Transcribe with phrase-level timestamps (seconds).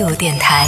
[0.00, 0.66] 度电台，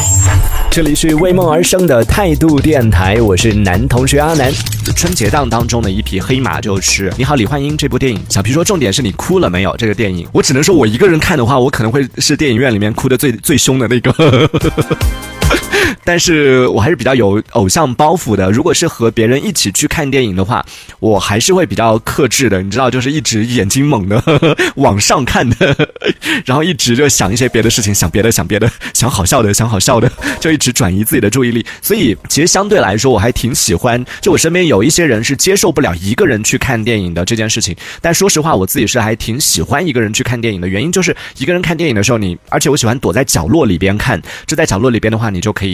[0.70, 4.53] 这里是为梦而生的态度电台，我是男同学阿南。
[4.95, 8.21] 春节档当中的一匹黑马就是《你好，李焕英》这部电影。
[8.29, 9.74] 小皮说，重点是你哭了没有？
[9.79, 14.12] 这个电影，我只能说，我一个人看的话，我可能会是电影院里面哭的最最凶的那个。
[16.04, 18.50] 但是我还是比较有偶像包袱的。
[18.50, 20.64] 如果是和别人一起去看电影的话，
[21.00, 22.62] 我还是会比较克制的。
[22.62, 24.22] 你知道，就是一直眼睛猛的
[24.76, 25.76] 往上看的，
[26.44, 30.10] 然后一直就想一些别的事情，想别的，想别的，想好笑的，想好笑的，
[30.40, 31.64] 就一直转移自己的注意力。
[31.80, 34.05] 所以，其实相对来说，我还挺喜欢。
[34.21, 37.74] 就我身边有一些人是接受不了一个人去看电影的这件事情。
[38.01, 40.69] 但说实话，我自己是还挺喜欢一个人去看电影的。
[40.69, 44.21] 原因就是一个人看电影的时候，你而且我喜欢躲在角落里边看。
[44.46, 45.72] 这在角落里边的话，你就可以。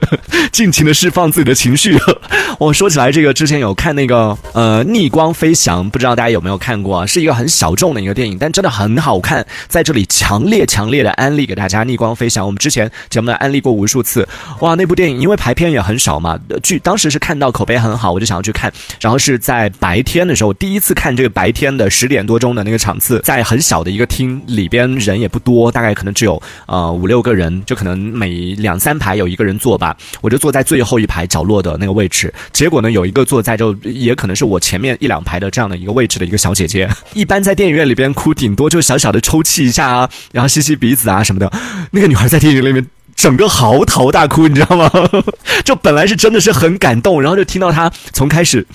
[0.52, 1.96] 尽情的释放自己的情绪。
[2.58, 7.00] 我说起来，这个之前有看那个呃《逆光飞翔》，不知道大家有没有看过？
[7.00, 9.44] 啊是一个很小众的一个电影，但真的很好看。
[9.68, 12.42] 在这里强烈强烈的安利给大家，《逆光飞翔》。
[12.46, 14.26] 我们之前节目呢安利过无数次。
[14.60, 18.72] 哇，那部电影因为排片也很少嘛，剧当时是看到口碑很好，我就想要去看。
[19.00, 29.54] 然后是在白天的时候，第一次看这个白天的十点多钟的那个场次，在很小的一个厅里边，人也不多，大概可能只有呃五六个人，就可能每两三排有一一个人。
[29.64, 32.30] 坐吧，我就坐在最后一排角落的那个位置。
[32.52, 36.86] 结果呢，有一个坐在就也可能是我前面一两排的这样的一个位置的一个小姐姐。
[37.14, 41.50] 一般在电影院里边哭，顶多就小小的抽泣一下啊，然后吸吸鼻子啊什么的。
[41.92, 44.90] 那个女孩在电影里面整个嚎啕大哭，你知道吗？
[45.64, 48.66] 就本来是真的是很感动，然后就听到他从开始。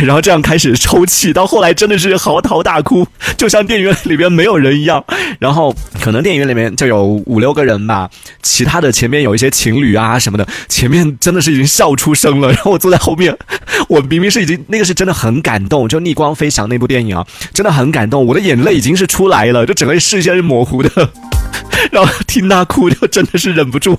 [0.00, 5.02] 然后这样开始抽泣，到后来真的是嚎啕大哭，就像电影院里边没有人一样。
[5.38, 8.10] 然后可能电影院里面就有五六个人吧，
[8.42, 12.52] 其他的前面有一些情侣啊什么的，前面真的是已经笑出声了。
[12.52, 13.34] 然后我坐在后面，
[13.88, 20.90] 我明明是已经那个是真的很感动，就《逆光飞翔》那部电影啊，真的很感动，我的眼泪已经是出来了，就整个视线是模糊的。
[21.90, 23.98] 然后听他哭， 我真的是忍不住，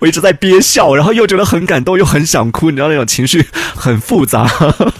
[0.00, 4.48] 我一直在憋笑，然后又觉得很感动，又很想哭，你知道那种情绪很复杂。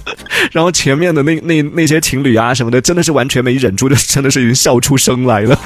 [0.52, 5.58] 然后前面的那那那些情侣啊什么的，真的是完全没忍住，就真的是已经笑出声来了。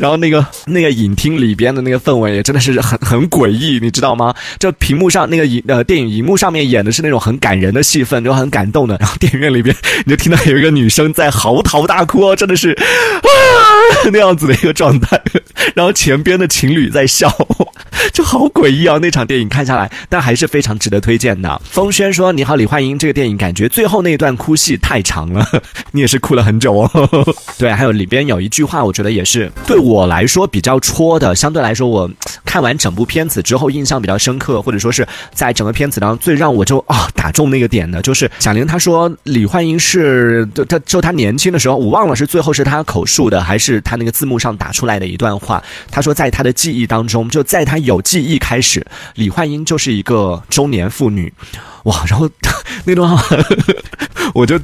[0.00, 4.34] 然后那个那个影厅里边的那个氛围也真的是很很诡异，你知道吗？
[4.58, 8.96] 这屏幕上那个影呃电影荧幕上面演的是那种很感人的戏份，就很感动的。
[8.98, 12.80] 然后电影院里边你就听到有一个女生在嚎啕大哭，真的是啊
[14.10, 15.20] 那样子的一个状态。
[15.74, 17.28] 然后前边的情侣在笑，
[18.12, 18.98] 就好诡异啊！
[18.98, 21.60] 那场电影看下来，但还是非常值得推荐的。
[21.64, 25.46] 风轩说：“你好，李焕英。”这个电影感觉最后那段哭戏太长了，
[25.92, 26.90] 你也是哭了很久哦。
[27.58, 31.34] 对，还有里边有一句话，我觉得也是对我来说比较戳的。
[31.34, 32.10] 相对来说，我
[32.44, 45.62] 看完整部片子之后印象比较深刻，或者说是在整个片子当中最让我就啊打中那个点的，就是贾玲她说李焕英是就她就她年轻的时候，我忘了是最后是她口述的还是她那个字幕上打出来的一段话。
[45.90, 48.86] 她说在她的记忆当中，就在她有有记忆开始，
[49.16, 51.32] 李焕英就是一个中年妇女。
[51.84, 52.30] 哇，然后
[52.86, 53.36] 那段话，
[54.32, 54.56] 我就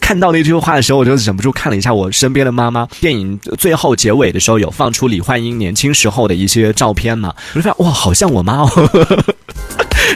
[0.00, 2.84] 看到那句话的时候，我就忍不住看了一下我身边的妈妈。
[3.00, 8.68] 电影最后结尾的时候有放出李焕英年轻时候的一些照片嘛，我就发现哇，好像我妈哦。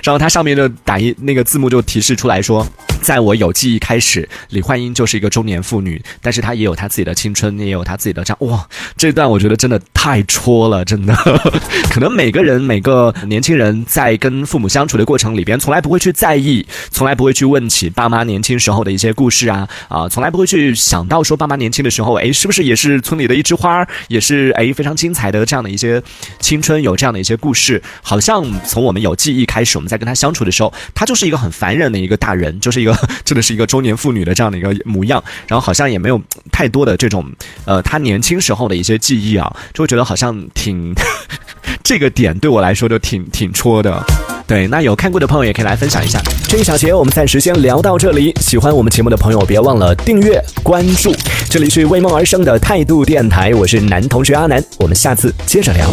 [0.02, 2.66] 然后它上面的打印那个字幕就提示出来说。
[3.00, 11.14] 在我有记忆开始，李焕英就是一个中年妇女，但是她也有她自己的青春，也有她自己的这样哇，这段我觉得真的太戳了，真的。
[11.90, 26.02] 可能每个人每个年轻人在跟父母相处的过程里边，从来不会去在意，从来不会去问起爸妈年轻时候的一些故事啊啊，从来不会去想到说爸妈年轻的时候，哎，是不是也是村里的一枝花，也是哎非常精彩的这样的一些
[26.40, 27.80] 青春，有这样的一些故事。
[28.02, 32.96] 好像从我们有记忆开始，我们在跟他相处的时候，他就是一个很烦人的一个大人，就是一个。
[33.24, 36.20] 真的是一个中年妇女的这样的一个模样，然后好像也没有
[36.50, 37.24] 太多的这种，
[37.66, 40.94] 呃，他年轻时候的一些记忆啊，就会觉得好像挺
[41.82, 44.02] 这个点对我来说就挺挺戳的。
[44.46, 46.18] 对，那有看过的朋友也可以来分享一下。
[46.48, 51.14] 这一小节我们暂时先聊到这里，喜欢我们节目的朋友别忘了订阅关注。
[51.50, 55.90] 这里是为梦而生的态度电台，我是男同学阿南，我们下次接着聊。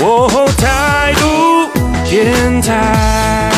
[0.57, 1.69] 态度
[2.09, 3.54] 电台。